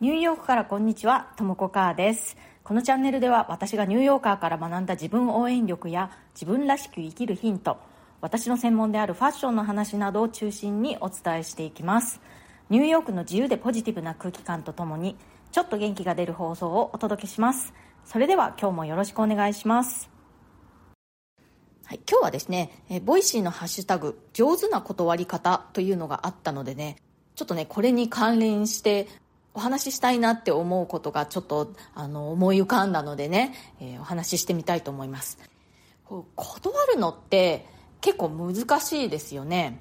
[0.00, 2.36] ニューヨークからこんにちは、ともこかーです。
[2.62, 7.78] このチャンネルでは私がニューヨーカーから学んだ自分応援力や自分らしく生きるヒント、
[8.20, 12.20] 私の専門であるファッションの話などを中心にお伝えしていきます。
[12.70, 15.16] ニューヨークの自由でポジティブな空気感とともに、
[15.50, 17.74] ちょっと元気が出る放送をお届けします。
[18.04, 20.08] それでは今日もよろしくお願いします。
[21.86, 26.98] はい、今日はですね、え Voicy のハッシュタグ、上手な断り方というのがあったのでね、
[27.34, 29.08] ちょっとね、これに関連して
[29.58, 35.36] お話ししたいなって思うことがちょっとあの思い浮かんだのでね、えー、お話ししてみたいと思います。
[36.36, 37.66] 断るのって
[38.00, 39.80] 結構難しいですよね。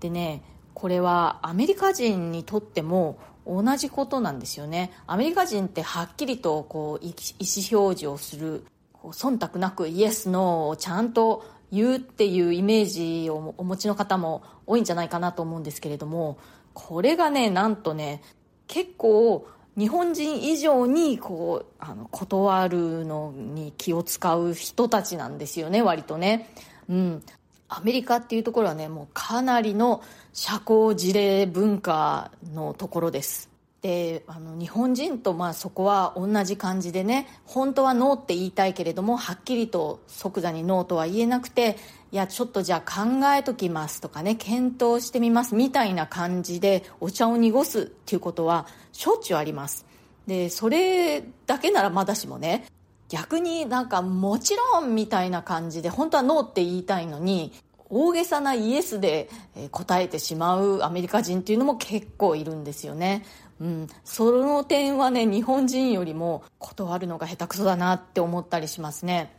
[0.00, 4.90] でねこれはアメリカ人にとっても同じことなんですよね。
[5.06, 8.64] アメリカ人ってはっきりとこう意思表示をする
[9.02, 16.38] 忖度なくイエスノーをちゃんと言うっていうイメージをお持ちの方も多いんじゃないかなと思うんですけれども
[16.72, 18.22] これがねなんとね
[18.66, 19.46] 結構
[19.78, 26.50] 日本人以上にこうあの断るのに気を使う人たちなんですよね割とね。
[26.88, 27.22] うん。
[27.68, 30.02] アメリカっていうところはねもうかなりの
[30.34, 33.51] 社交辞令文化のところです。
[33.82, 41.76] であの日本人とまあそこは同じ感じでね本当はノーって言いたいけれどもはっきりと即座にノーとは言えなくて
[42.12, 49.84] いやちょっとじゃあ考えときますとかね検討してみますみたいな感じでお茶を濁すっていうことはしょっちゅうあります。
[50.28, 52.66] でそれだけならまだしもね
[53.08, 57.52] 逆になんかもちろんみたいな感じで本当はノーって言いたいのに
[57.94, 59.28] 大げさなイエスで
[59.70, 63.22] 答えてしまうアメリカ人っていうのも結構いるんですよね。
[63.62, 69.32] うん、その点はね日本人よりも断るのが下手くそだなって思ったりしますね。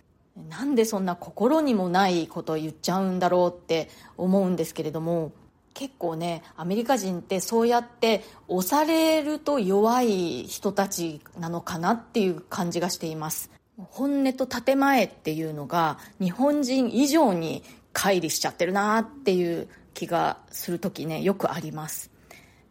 [0.49, 5.33] なんでそんな心にもないことを言っちゃうんだろうって思うんですけれども
[5.73, 13.51] 結構ねアメリカ人ってそうやって押されると弱い人たちなのかなっていう感じがしています。
[13.77, 17.61] 本音と建前っていうのが日本人以上に
[17.93, 22.13] 乖離しちゃってるなっていう気がする時ねよくあります。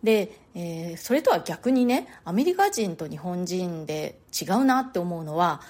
[0.02, 5.62] で、えー、それとは逆にねアメリカ人と日本人で違うなって思うのは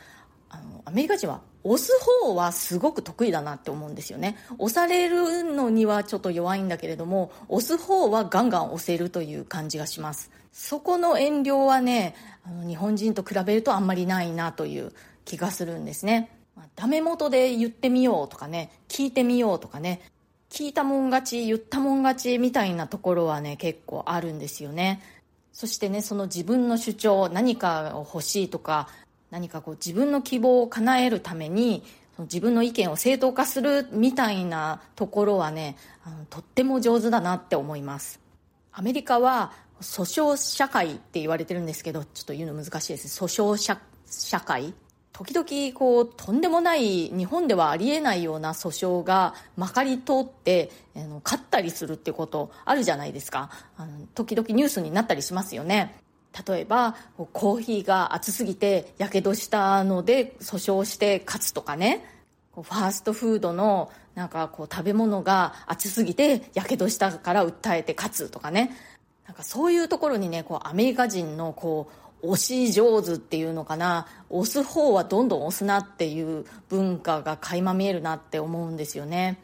[0.51, 4.37] あのアメリカ人は押す方はすごく得意だなって思うんですよね。
[4.59, 10.31] 押されるのにはちょっと弱いんだけれども押す方はガンガン押せるという感じがします。
[10.53, 12.15] そこの遠慮はね
[12.45, 14.93] あの日本人と比べるとあんまりないなという
[15.25, 16.31] 気がするんですね。
[16.75, 20.03] ダメ元で言ってみようとかね聞いてみようとかね
[20.53, 25.01] 聞いたもん勝ち言ったもん勝ちみたいなところはね結構あるんですよね。
[25.51, 28.89] そしてねその自分の主張何かを欲しいとか
[29.31, 31.83] 何かこう自分の希望を叶えるために
[32.19, 38.21] 自分の意見を正当化するみたいなところはねあのとっても上手だなって思います。
[38.73, 43.25] アメリカは訴訟社会って言われてるんですけどちょっと言うの難しいです。
[43.25, 44.75] 訴訟社社会
[45.13, 53.51] 時々こうとんでもない日本ではありえないような訴訟がまかり通ってあの勝ったりするってことあるじゃないですか。
[53.77, 55.95] あの時々ニュースになったりしますよね。
[56.47, 56.97] 例えば
[57.33, 62.05] コーヒーが熱すぎてやけどしたので訴訟して勝つとかね。
[62.55, 68.75] ファーストフードのなんかこう食べ物が熱すぎてやけどしたから訴えて勝つとかね。
[69.27, 74.07] なんかそういうところにねこうアメリカ人のこう押し上手っていうのかな。
[74.31, 79.39] 押す方はどんどん押すなっていう文化が垣間見えるなって思うんですよね。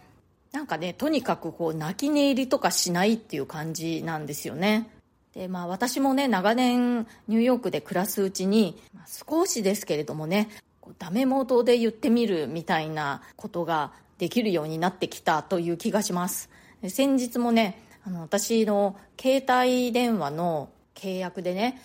[0.53, 4.89] なんかねとにかくこう泣き寝入りとかしないっていう感じなんですよね。
[5.35, 10.49] でまあ私もね長年ニューヨークで暮らすうちに少しですけれどもね
[10.99, 16.49] ダメ元で言ってみるみたいなことができるようになってきたという気がします。
[16.89, 21.83] 先日もねあの私の携帯電話の契約でね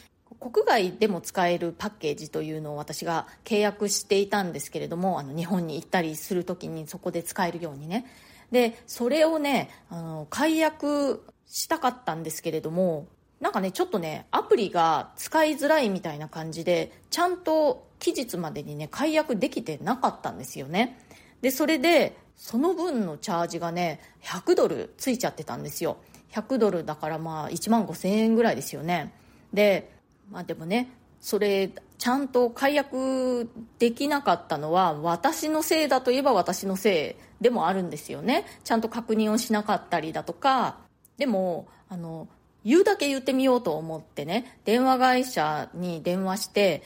[0.51, 8.05] 国外でも使えるパッケージというのを私が契約していたんですけれどもあの日本に行ったりする時にそこで使えるようにね。
[8.51, 13.07] でそれをねあの解約したかったんですけれども
[13.39, 20.99] なんかねちょっとねアプリが使いづらいみたいな感じでちゃんと期日までにね解約できてなかったんですよね。
[21.41, 25.97] でそれでその分のチャージがね100ドルついちゃってたんですよ。
[26.33, 29.13] 100ドルだからまあ1万5000円ぐらいですよね。
[29.53, 29.92] で
[30.33, 30.89] まあでもね
[31.21, 33.49] それちゃんと解約
[33.79, 38.45] できなかったのは私のせいだといえば私のせいでもあるんですよね。
[38.65, 40.79] ちゃんと確認をしなかったりだとか。
[41.17, 42.27] でもあの
[42.65, 46.83] 言うだけ言ってみようと思ってね電話会社に電話して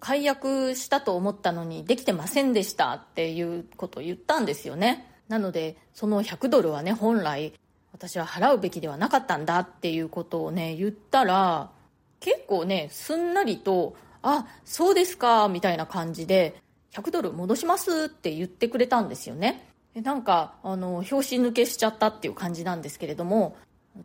[0.00, 5.06] 解約したと思ったのにできてませんでしたっていうことを言ったんですよね。
[5.28, 7.54] なのでその100ドルはね本来
[7.92, 11.70] 私は払うべきではなかったんだっていうことをね言ったら
[12.20, 16.60] 結構ねすんなりと「あそうですか」みたいな感じで
[16.92, 19.68] 「100ドル戻します」って言ってくれたんですよね。
[19.94, 23.56] なんかあの拍子抜けしちゃったっていう感じなんですけれども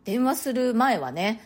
[0.04, 1.40] 電話する前はね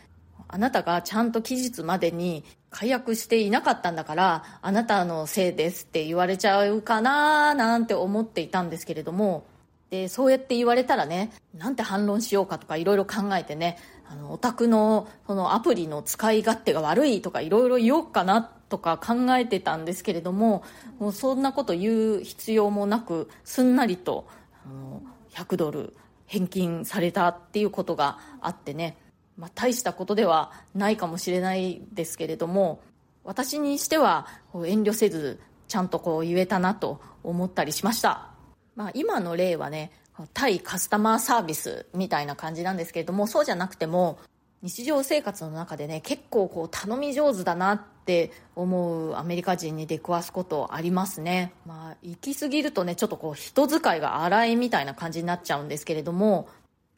[0.47, 9.45] あなたがちゃんと期日までに解約していなかったんだからあなたのせいですって言われちゃうかなーなんて思っていたんですけれども
[9.91, 13.79] でそうやって言われたらねなんて反論しようかとかいろいろ考えてね
[14.11, 20.63] あのオタクのそのアプリの使い勝手が悪いとかいろいろ言おうかなとか考えてたんですけれども
[20.99, 24.27] もうそんなこと言う必要もなくすんなりと
[24.67, 25.03] あの
[25.33, 25.95] 100ドル
[26.27, 28.97] 返金されたっていうことがあってね。
[29.39, 32.81] まあ、大したことではないかもしれないですけれども
[33.23, 38.31] 私にしては遠慮せずちゃんとこう言えたなと思ったりしました、
[38.75, 39.93] まあ、今の例はね
[40.35, 44.19] 対カスタマーサービスみたいな感じなんですけれどもそうじゃなくても
[44.63, 56.49] 日常生活の中でね結構こう頼み上手だなって思うアメリカ人に出くわすことありますねまあ行き過ぎるとねちょっとこう人使いが荒いみたいな感じになっちゃうんですけれども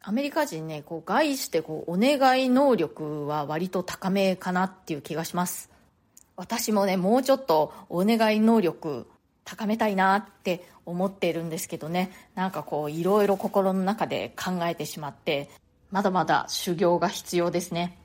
[0.03, 5.69] アメリカ人ね、こう、外してこう、お願い能力は割と高めかなっていう気がします。
[6.35, 9.05] 私もね、もうちょっとお願い能力
[9.51, 15.49] 高めたいなって思っているんですけどね、なんかこう、いろいろ心の中で考えてしまって、
[15.91, 17.97] まだまだ修行が必要ですね。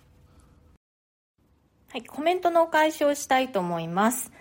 [1.91, 4.33] はい、コメントのお返しをしたいと思います。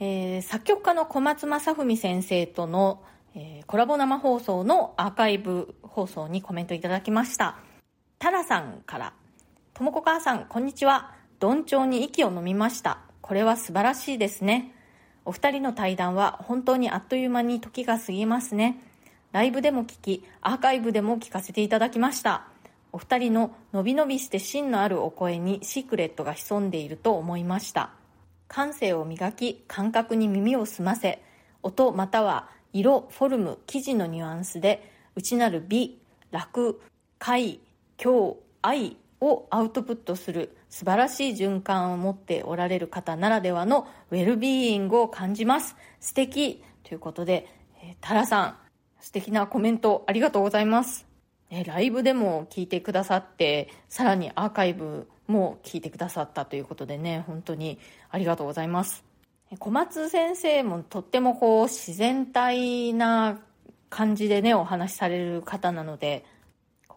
[0.00, 3.02] えー、作曲家の小松正文先生との
[3.36, 7.56] え、コラボ生放送のアーカイブ放送にコメントいただきました。
[8.18, 9.12] タラさんから、
[9.74, 11.12] ともこ母さん、こんにちは。
[11.42, 12.98] 鈍調に息を飲みました。
[13.20, 14.73] これは素晴らしいですね。
[15.24, 18.78] お二人の対談は本当にあっという間に時が過ぎますね。
[19.32, 22.46] ライブでも聞き、アーカイブでも聞かせていただきました。
[22.92, 27.90] お二人ののびのびして芯のあるお声にシークレットが潜んでいると思いました。
[28.48, 31.22] 感性を磨き、感覚に耳を澄ませ、
[31.62, 35.98] 音または色、フォルム、生地のニュアンスで内なる美、
[36.30, 36.80] 楽、
[37.18, 37.58] 快、
[37.96, 45.76] 強、愛をアウトプットする素晴らしい循環を持っておられる方ならではのウェルビーイングを感じます。
[46.00, 47.46] 素敵ということで、
[47.80, 48.56] えー、タラさん、
[48.98, 51.06] 素敵なコメントありがとうございます。
[51.48, 57.78] えライブでも聞いてくださって、さらにアーカイブも聞いてくださったということでね、本当に
[58.10, 59.04] ありがとうございます。
[59.60, 63.38] 小松先生もとってもこう自然体な
[63.90, 66.24] 感じでねお話しされる方なので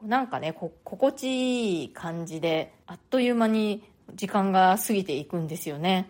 [0.03, 3.83] なんかね心地いい感じであっという間に
[4.13, 6.09] 時間が過ぎていくんですよね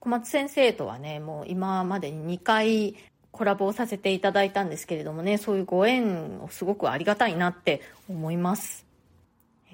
[0.00, 2.96] 小松先生とはねもう今までに2回
[3.30, 8.84] コラボをさせていただいたんですけれどもねそういうご縁をすごくありがたいなって思います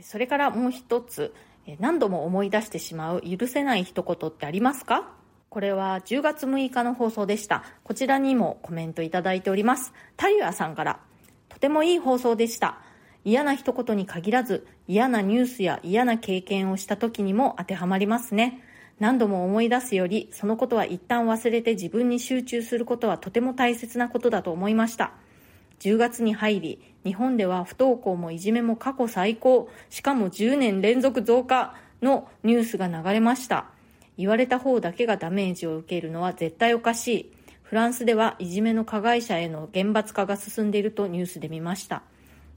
[0.03, 1.33] それからもう一つ
[1.79, 5.13] 何度も思い出してしまう許せない一言ってありますか？
[5.49, 7.63] これは10月6日の放送でした。
[7.85, 9.93] こちらにもコメントいただいております。
[10.17, 10.99] タリュアさんから、
[11.49, 12.81] とてもいい放送でした。
[13.25, 18.61] 嫌な一言に限らず、嫌なニュースや嫌な経験をした時にも当てはまりますね。
[19.01, 25.13] 何度も思い出すより、そのことは一旦忘れて自分に集中することはとても大切なことだと思いました。
[25.81, 33.67] 10月に入り、日本では不登校もいじめも過去最高、しかも10年連続増加のニュースが流れました。
[34.17, 37.33] 言われた方だけがダメージを受けるのは絶対おかしい。
[37.63, 42.03] フランスではいじめの加害者への厳罰化が進んでいるとニュースで見ました。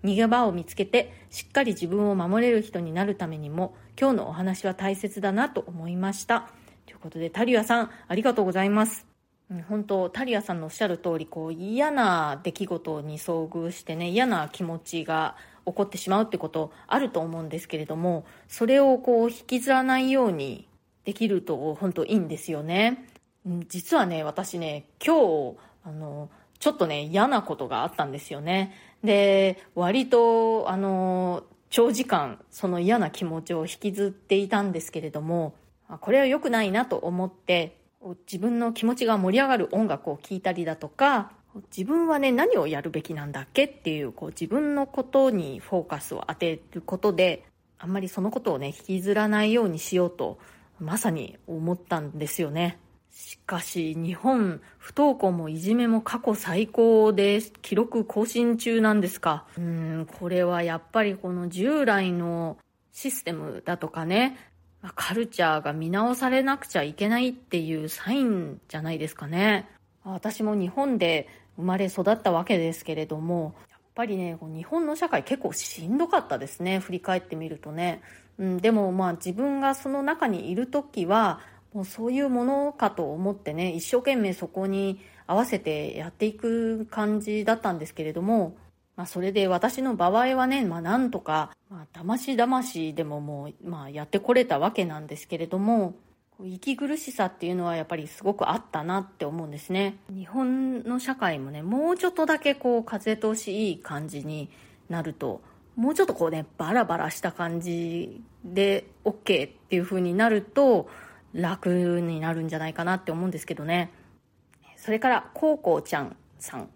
[0.08, 6.50] 逃げ場を見つけてしっかり自分を守れる人になるためにも今日のお話は大切だなと思いました。
[6.86, 9.06] ということでタリアさんありがとうございます。
[9.68, 15.36] 本当タリアさんのおっしゃる通りこう嫌な出来事に遭遇してね嫌な気持ちが
[15.66, 20.68] 起こってしまうってことあると思うんですけれどもそれをこう引きずらないように
[21.06, 23.06] できると本当いいんですよね。
[23.70, 28.74] 実はね、私ね、今日、あの、ちょっとね、嫌なことがあったんですよね。
[29.04, 35.56] で、割と、あの、長時間、その嫌な気持ちを引きずっていたんですけれども、
[36.02, 37.78] これは良くないなと思って、
[38.32, 41.32] 自分の気持ちが盛り上がる音楽を聴いたりだとか、
[41.76, 47.46] 自分はね、何をやるべきなんだっけっていう、こう自分のことにフォーカスを当てることで、
[47.80, 50.40] あんまりそのことをね、引きずらないようにしようと
[50.80, 52.80] まさに思ったんですよね。
[53.18, 59.46] しかし日本不登校もいじめも過去最高で記録更新中なんですか。
[59.58, 62.60] うんこれはやっぱりこの従来の
[62.92, 64.38] システムだとかね。
[64.96, 69.68] カルチャーが見直されなくちゃいけないっていうサインじゃないですかね。
[70.04, 76.78] 私も日本で生まれ育ったわけですけれどもやっぱりね日本の社会結構しんどかったですね。
[76.78, 78.04] 振り返ってみるとね。
[78.38, 81.40] うん、でもまあ自分がその中にいる時は
[81.74, 88.56] もうそういうものかと思ってね一生懸命そこに合わせてやっていく感じだったんですけれども、
[88.96, 95.96] まあ、それで私の場合はね、まあ、なんとか、まあ、だましだましでももう、まあ、やってこれたわけなんですけれども
[96.44, 99.98] 息苦しさっていうのはやっぱりすごくあったなって思うんですね。
[100.10, 104.50] 日本の社会もねもうちょっとだけこう風通しいい感じに
[104.88, 105.42] なると
[105.76, 110.90] もうちょっとこうねバラバラした感じで OK っていう風になると
[111.34, 113.92] 楽になるんじゃないかなって思うんですけどね。
[114.76, 116.70] それからコウコウちゃんさん、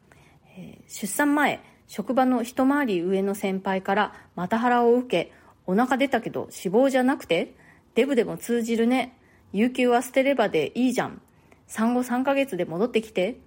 [0.58, 5.32] えー、出産前職場の一回り上の先輩からまた腹を受け
[5.66, 7.54] お腹出たけど脂肪じゃなくて
[7.96, 9.18] デブでも通じるね。
[9.54, 11.22] 有給は捨てればでいいじゃん。
[11.68, 13.40] 産後3ヶ月で戻ってきて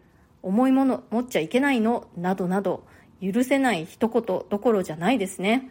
[0.43, 2.07] 重いもの持っちゃいけないの。
[2.17, 2.85] などなど
[3.23, 5.71] 許せない一言どころじゃないですね。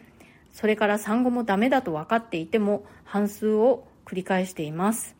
[0.52, 5.16] それから産後もダメだと分かっていても半数を繰り返しています。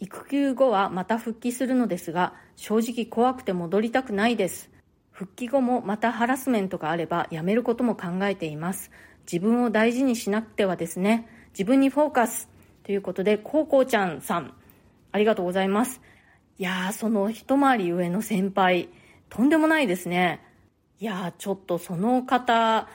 [0.00, 4.70] 育休後はまた復帰するのですが正直怖くて戻りたくないです。
[5.12, 8.90] 復帰後もまたハラスメントがあればやめることも考えています。
[9.30, 11.28] 自分を大事にしなくてはですね。
[11.52, 12.48] 自分にフォーカス。
[12.82, 14.54] ということでコウコウちゃんさん。
[15.12, 16.00] ありがとうございます。
[16.58, 18.88] いやーその一回り上の先輩。
[19.28, 20.40] とんでもないですね。
[20.98, 22.88] いやちょっとその方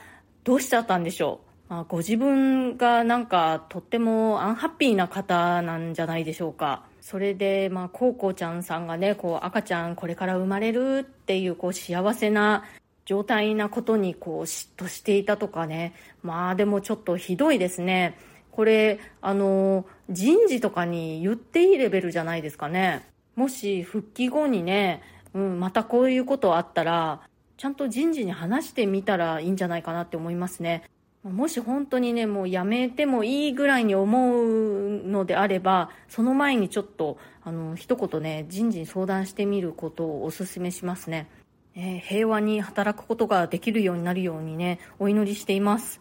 [0.44, 6.84] どうしちゃったんでしょう、まあ、ご自分がなんかとってもアンハッピーな方なんじゃないでしょうか。
[7.06, 12.64] それで、まあ、コウコウちゃんさんがね、こう、赤ちゃんこれから生まれるっていう、こう、幸せな
[13.04, 15.94] 状態なことに、こう、嫉妬していたとかね。
[16.24, 18.18] まあ、でもちょっとひどいですね。
[18.50, 23.08] これ、あの、人事とかに言っていいレベルじゃないですかね。
[23.36, 25.00] もし、復帰後にね、
[25.32, 27.20] うん、またこういうことあったら、
[27.56, 30.82] ちゃんと人事に話してみたらいいんじゃないかなって思いますね。
[31.30, 41.28] もし本当にね、もうやめてもいいぐらいに思うのであれば、その前にちょっと、あの、一言ね、人事に相談してみることをお勧めしますね。
[41.74, 46.00] えー、平和に働くことができるようになるようにね、お祈りしています。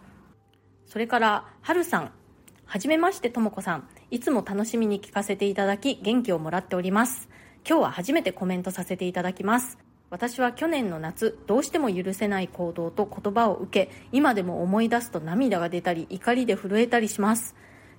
[0.86, 2.12] それから、はるさん。
[2.66, 3.88] はじめまして、ともこさん。
[4.12, 7.30] いつも楽しみに聞かせていただき、元気をもらっております。
[7.68, 9.85] 今日は初めてコメントさせていただきます。
[10.10, 17.56] 私は去年の夏どうしても許せない行動と言葉を受け今でも思い出すと涙が出たり怒りで震えたりします。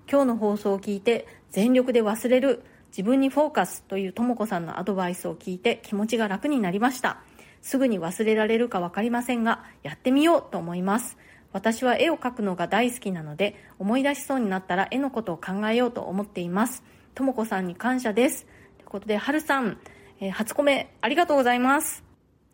[0.08, 7.18] 今日の放送を聞いて全力で忘れる自分にフォーカスというとも子さんのアドバイスを聞いて気持ちが楽になりました。
[7.60, 11.18] すぐに忘れられるか分かりませんがやってみようと思います。
[11.52, 16.84] 私は絵を描くのが大好きなので思い出しそうになったら絵のことを考えようと思っています。
[17.14, 18.46] とも子さんに感謝です。
[18.78, 19.78] ということではるさん
[20.20, 22.06] えー、初コメありがとうございます。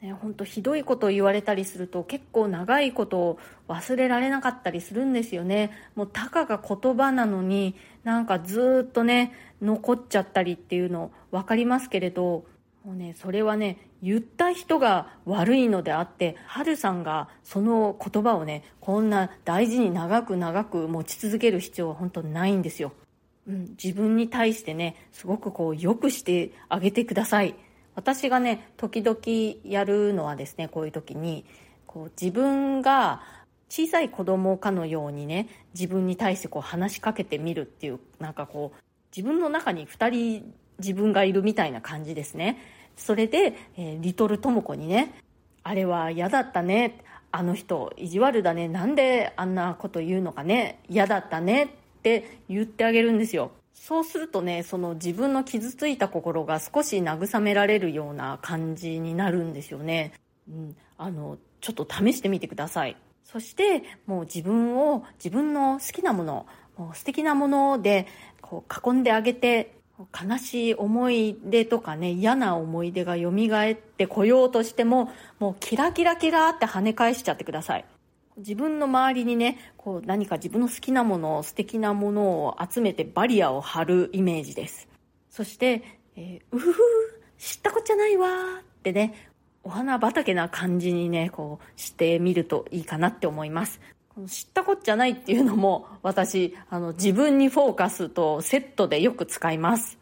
[0.03, 3.39] ね、ほんとひどいことを言われたりすると結構長いことを
[3.69, 5.71] 忘れられなかったりするんですよね。
[5.95, 12.45] もうたかが言葉なのになんかずっとね残っちゃったりっていうの分かりますけれど
[12.85, 22.93] もうねそれはね言った人が悪いのであってはるさんがその言葉をねこんな大事に長く長く持ち続ける必要は本当ないんですよ。
[23.49, 27.55] うん、自分に対してねすごくこう良くしてあげてください。
[27.95, 29.19] 私がね時々
[29.65, 31.45] やるのはですねこういう時に
[31.87, 33.23] こう自分が
[33.69, 38.83] 小さい子供かのようにね自分に対してこう話しかけてみるっていうなんかこう
[39.15, 42.59] 自分の中に2人自分がいるみたいな感じですね。
[42.97, 45.15] それで、えー、リトルトモコにね
[45.63, 46.99] あれは嫌だったね
[47.31, 53.53] あの人意地悪だねなんであんなこと言うのかね嫌だったねって言ってあげるんですよ。
[53.73, 60.13] そうするとねその自分の傷ついた心が少し慰められるような感じになるんですよね、
[60.49, 62.97] うん、あのちょっと試してみてください。
[63.25, 68.07] そしてもう自分を自分の好きなものもう素敵なもので
[68.41, 77.85] こう囲んであげて悲しい思い出とかね嫌な思い出が蘇ってこようとしてももうキラキラキラって跳ね返しちゃってください。
[78.37, 84.89] 自分の周りにねこう何か自分の好きなもの素敵なものを集めてバリアを張るイメージです。
[85.31, 85.83] そして、
[86.17, 86.83] えー、うふふ
[87.39, 88.29] 知ったこっちゃないわ
[88.61, 89.31] ってね
[89.65, 93.81] お花畑な感じにねこうしてみるといいかなって思います。
[94.27, 99.99] 知ったこっちゃないっていうのも私あの自分にフォーカスとセットでよく使います。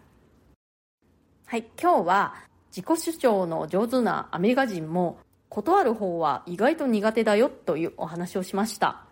[1.46, 2.34] はい今日は
[2.70, 5.18] 自己主張の上手なアメリカ人も
[5.50, 9.02] 断る方は意外と苦手だよというお話をしました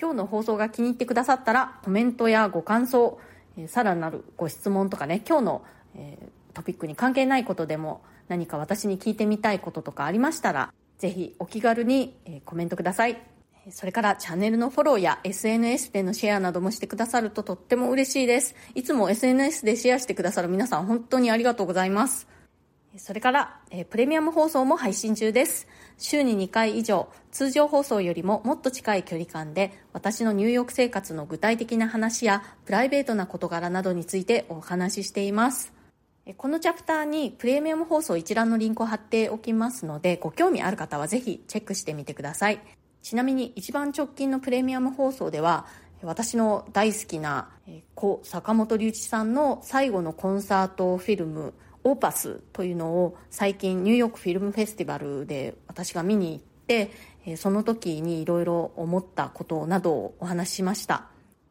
[0.00, 3.20] 今日の放送が気に入ってくださったらコメントやご感想、
[3.56, 5.64] えー、さらなるご質問とかね今日の、
[5.94, 13.20] えー、トピックに関係ないことでも何か私に聞いてみたいこととかありましたらぜひお気軽に、えー、コメントください
[13.70, 18.54] それからチャンネルのフォローや SNS でのシェアなどもしてくださるととっても嬉しいです。
[18.74, 22.28] いつも SNS でシェアしてくださる皆さん本当にありがとうございます。
[22.96, 25.66] それから、えプレミアム放送も配信中です。
[25.98, 35.72] 週に2回以上、通常放送よりももっと近い距離感で、私のニューヨーク生活の具体的な話や、プライベートな事柄などについてお話ししています。
[36.36, 42.60] このチャプターにプレミアム放送一覧のリンクを貼っておきますので、ご興味ある方はぜひチェックしてみてください。
[43.02, 45.66] ちなみに一番直近のプレミアム放送では、
[46.02, 47.48] 私の大好きな
[47.94, 61.06] 故坂本龍一さんの最後のコンサートフィルムオーパスというのを最近ニューヨークフィルムフェスティバルで私が見に行ってその時にいろいろ思ったことなどをお話ししました。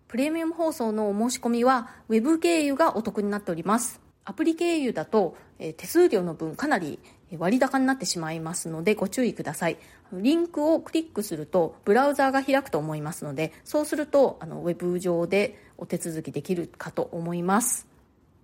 [0.07, 6.99] プレミアム放送のお申し込みは Web 経由がお得になっておりますアプリ経由だと手数料の分かなり
[7.37, 9.77] 割高になってしまいますのでご注意ください。
[10.13, 17.92] リンクをクリックするとブラウザーが開くと思いますのでそうするとあのウェブ上でお手続きできるかと思います。